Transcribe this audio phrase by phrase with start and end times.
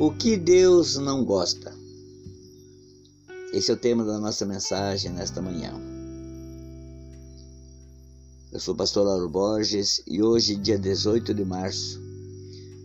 [0.00, 1.76] O que Deus não gosta?
[3.52, 5.74] Esse é o tema da nossa mensagem nesta manhã.
[8.50, 12.00] Eu sou o pastor Lauro Borges e hoje, dia 18 de março,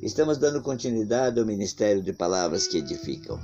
[0.00, 3.40] estamos dando continuidade ao ministério de palavras que edificam.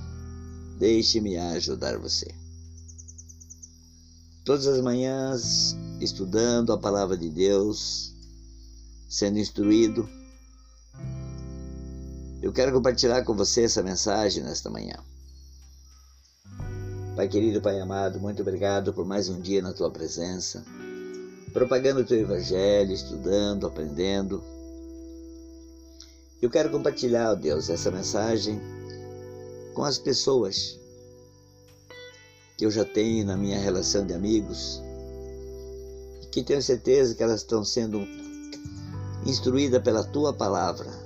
[0.78, 2.32] Deixe-me ajudar você.
[4.44, 8.14] Todas as manhãs, estudando a palavra de Deus,
[9.08, 10.08] sendo instruído,
[12.46, 14.94] eu quero compartilhar com você essa mensagem nesta manhã.
[17.16, 20.64] Pai querido, Pai amado, muito obrigado por mais um dia na tua presença,
[21.52, 24.44] propagando o teu evangelho, estudando, aprendendo.
[26.40, 28.60] Eu quero compartilhar, ó Deus, essa mensagem
[29.74, 30.78] com as pessoas
[32.56, 34.80] que eu já tenho na minha relação de amigos,
[36.30, 38.06] que tenho certeza que elas estão sendo
[39.26, 41.05] instruídas pela tua palavra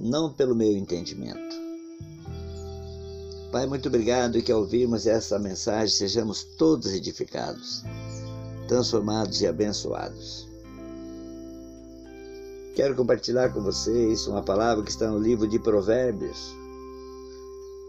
[0.00, 1.52] não pelo meu entendimento.
[3.52, 7.84] Pai, muito obrigado que ao ouvirmos essa mensagem sejamos todos edificados,
[8.66, 10.48] transformados e abençoados.
[12.74, 16.56] Quero compartilhar com vocês uma palavra que está no livro de Provérbios.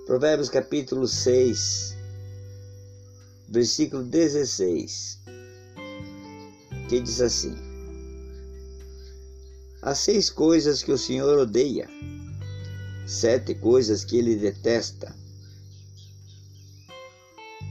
[0.06, 1.96] Provérbios capítulo 6,
[3.48, 5.20] versículo 16,
[6.90, 7.73] que diz assim:
[9.86, 11.90] Há seis coisas que o Senhor odeia,
[13.06, 15.14] sete coisas que ele detesta: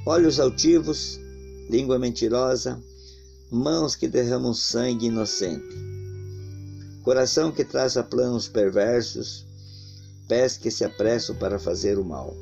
[0.05, 1.19] olhos altivos,
[1.71, 2.79] língua mentirosa,
[3.51, 5.75] mãos que derramam sangue inocente,
[7.03, 9.47] coração que traça planos perversos,
[10.29, 12.37] pés que se apressam para fazer o mal.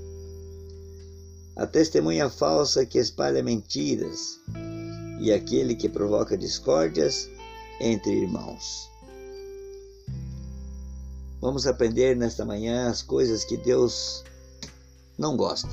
[1.54, 4.40] A testemunha falsa que espalha mentiras
[5.20, 7.30] e aquele que provoca discórdias
[7.80, 8.89] entre irmãos.
[11.40, 14.22] Vamos aprender nesta manhã as coisas que Deus
[15.16, 15.70] não gosta.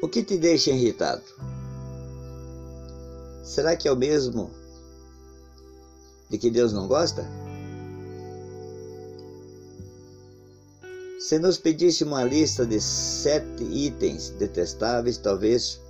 [0.00, 1.24] O que te deixa irritado?
[3.42, 4.50] Será que é o mesmo
[6.30, 7.26] de que Deus não gosta?
[11.18, 15.80] Se nos pedisse uma lista de sete itens detestáveis, talvez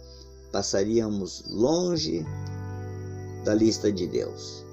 [0.51, 2.25] passaríamos longe
[3.45, 4.68] da lista de Deus.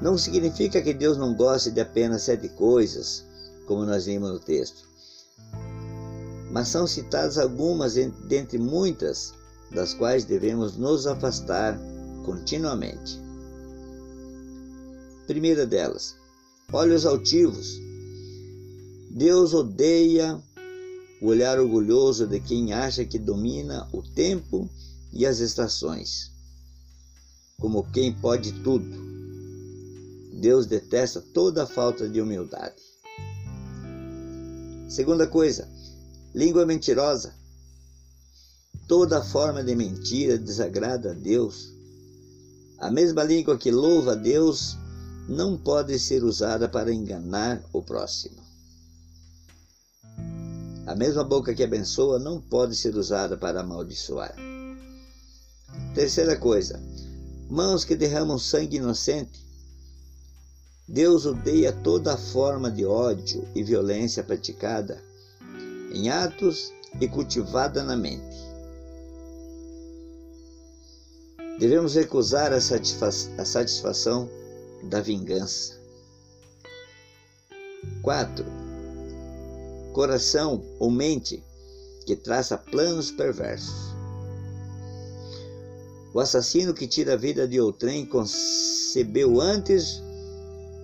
[0.00, 3.24] Não significa que Deus não goste de apenas sete coisas,
[3.66, 4.88] como nós vimos no texto.
[6.50, 7.94] Mas são citadas algumas
[8.26, 9.34] dentre muitas
[9.70, 11.78] das quais devemos nos afastar
[12.24, 13.20] continuamente.
[15.26, 16.16] Primeira delas,
[16.72, 17.78] olhos altivos.
[19.10, 20.42] Deus odeia
[21.20, 24.68] o olhar orgulhoso de quem acha que domina o tempo
[25.12, 26.32] e as estações,
[27.58, 29.10] como quem pode tudo
[30.40, 32.82] Deus detesta toda falta de humildade.
[34.88, 35.68] Segunda coisa,
[36.34, 37.34] língua mentirosa.
[38.88, 41.70] Toda forma de mentira desagrada a Deus.
[42.78, 44.78] A mesma língua que louva a Deus
[45.28, 48.42] não pode ser usada para enganar o próximo.
[50.86, 54.34] A mesma boca que abençoa não pode ser usada para amaldiçoar.
[55.94, 56.82] Terceira coisa,
[57.50, 59.49] mãos que derramam sangue inocente
[60.90, 65.00] Deus odeia toda forma de ódio e violência praticada
[65.94, 68.36] em atos e cultivada na mente.
[71.60, 74.28] Devemos recusar a, satisfa a satisfação
[74.82, 75.78] da vingança.
[78.02, 78.44] 4.
[79.92, 81.40] Coração ou mente
[82.04, 83.94] que traça planos perversos.
[86.12, 90.02] O assassino que tira a vida de outrem concebeu antes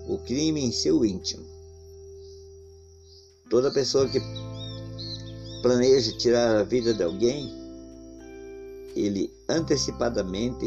[0.06, 1.44] o crime em seu íntimo.
[3.50, 4.20] Toda pessoa que
[5.62, 7.52] planeja tirar a vida de alguém,
[8.94, 10.66] ele antecipadamente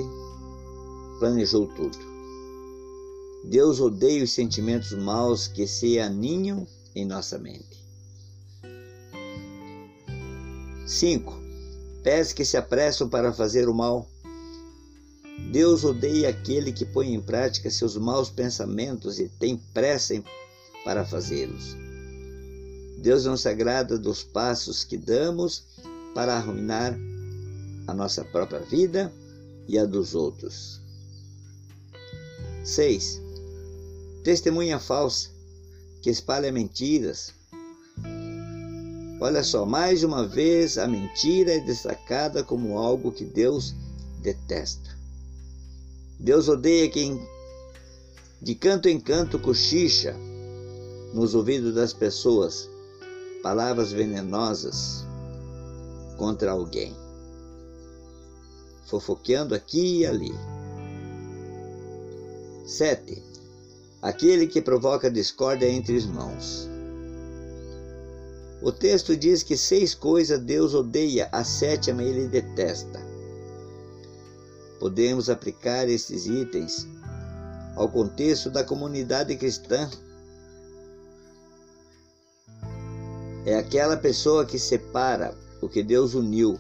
[1.19, 1.97] planejou tudo.
[3.45, 7.80] Deus odeia os sentimentos maus que se aninham em nossa mente.
[10.85, 11.33] 5.
[12.03, 14.09] Pés que se apressam para fazer o mal
[15.51, 20.23] Deus odeia aquele que põe em prática seus maus pensamentos e tem pressa
[20.85, 21.75] para fazê-los.
[22.99, 25.63] Deus não se agrada dos passos que damos
[26.13, 26.95] para arruinar
[27.87, 29.11] a nossa própria vida
[29.67, 30.79] e a dos outros.
[32.63, 33.19] 6.
[34.23, 35.29] Testemunha falsa
[36.01, 37.33] que espalha mentiras.
[39.19, 43.73] Olha só, mais uma vez a mentira é destacada como algo que Deus
[44.21, 44.98] detesta.
[46.19, 47.25] Deus odeia quem
[48.42, 50.13] De canto em canto cochicha
[51.13, 52.69] nos ouvidos das pessoas
[53.42, 55.06] palavras venenosas
[56.18, 56.94] contra alguém,
[58.86, 60.33] fofoqueando aqui e ali.
[62.66, 63.24] 7.
[64.01, 66.69] Aquele que provoca discórdia entre irmãos.
[68.62, 73.08] O texto diz que seis coisas Deus odeia, a sétima ele detesta.
[74.79, 76.87] Podemos aplicar esses itens
[77.75, 79.89] ao contexto da comunidade cristã.
[83.45, 86.59] É aquela pessoa que separa o que Deus uniu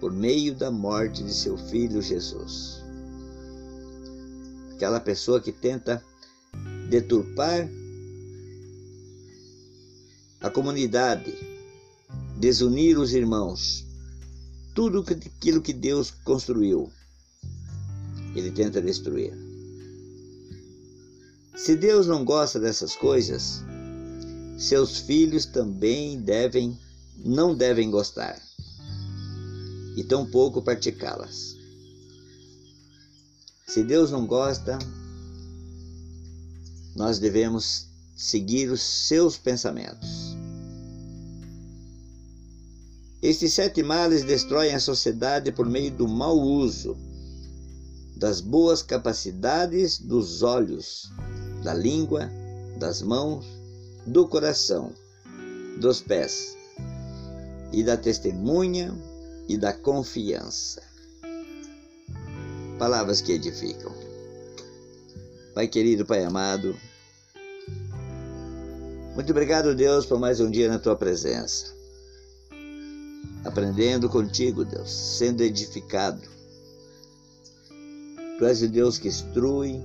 [0.00, 2.82] por meio da morte de seu filho Jesus.
[4.74, 6.02] Aquela pessoa que tenta
[6.88, 7.68] deturpar
[10.40, 11.32] a comunidade,
[12.36, 13.86] desunir os irmãos,
[14.74, 16.92] tudo aquilo que Deus construiu,
[18.34, 19.32] ele tenta destruir.
[21.56, 23.62] Se Deus não gosta dessas coisas,
[24.58, 26.78] seus filhos também devem
[27.16, 28.40] não devem gostar
[29.96, 31.56] e tampouco praticá-las.
[33.66, 34.78] Se Deus não gosta,
[36.96, 37.86] nós devemos
[38.16, 40.34] seguir os seus pensamentos.
[43.22, 46.96] Estes sete males destroem a sociedade por meio do mau uso
[48.24, 51.12] das boas capacidades dos olhos
[51.62, 52.30] da língua,
[52.78, 53.44] das mãos,
[54.06, 54.94] do coração,
[55.78, 56.56] dos pés,
[57.70, 58.96] e da testemunha
[59.46, 60.82] e da confiança.
[62.78, 63.92] Palavras que edificam.
[65.54, 66.74] Pai querido, Pai amado,
[69.14, 71.74] muito obrigado, Deus, por mais um dia na tua presença.
[73.44, 76.32] Aprendendo contigo, Deus, sendo edificado.
[78.38, 79.80] Tu és o Deus que instrui,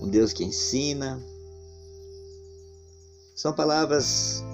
[0.00, 1.22] um Deus que ensina.
[3.34, 4.44] São palavras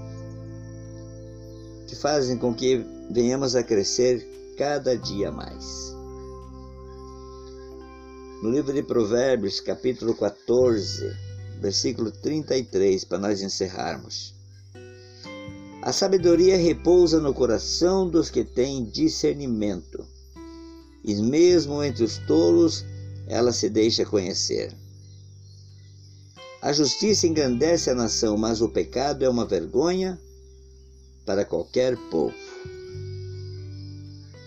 [1.88, 5.92] que fazem com que venhamos a crescer cada dia mais.
[8.42, 11.14] No livro de Provérbios, capítulo 14,
[11.60, 14.34] versículo 33, para nós encerrarmos.
[15.82, 20.06] A sabedoria repousa no coração dos que têm discernimento,
[21.04, 22.84] e mesmo entre os tolos
[23.30, 24.74] ela se deixa conhecer.
[26.60, 30.20] A justiça engrandece a nação, mas o pecado é uma vergonha
[31.24, 32.34] para qualquer povo.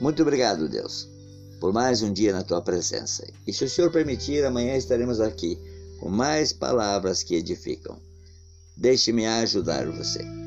[0.01, 1.07] Muito obrigado, Deus,
[1.61, 3.25] por mais um dia na tua presença.
[3.47, 5.57] E se o Senhor permitir, amanhã estaremos aqui
[6.01, 7.97] com mais palavras que edificam.
[8.75, 10.42] Deixe-me ajudar você.